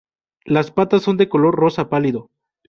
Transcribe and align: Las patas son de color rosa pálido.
Las 0.45 0.71
patas 0.71 1.03
son 1.03 1.17
de 1.17 1.29
color 1.29 1.53
rosa 1.53 1.87
pálido. 1.89 2.31